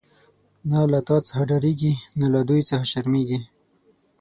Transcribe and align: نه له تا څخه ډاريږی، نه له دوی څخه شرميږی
نه 0.69 0.79
له 0.91 0.99
تا 1.07 1.17
څخه 1.27 1.43
ډاريږی، 1.51 1.93
نه 2.19 2.27
له 2.33 2.41
دوی 2.49 2.61
څخه 2.69 2.85
شرميږی 2.91 3.39